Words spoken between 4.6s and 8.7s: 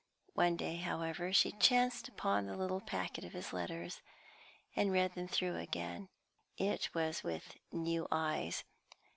and read them through again. It was with new eyes.